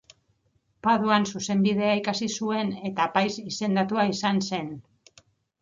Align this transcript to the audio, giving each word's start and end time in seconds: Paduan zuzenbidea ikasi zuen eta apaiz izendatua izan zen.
Paduan 0.87 1.27
zuzenbidea 1.33 1.91
ikasi 2.01 2.29
zuen 2.37 2.73
eta 2.91 3.07
apaiz 3.11 3.29
izendatua 3.53 4.11
izan 4.15 4.45
zen. 4.51 4.73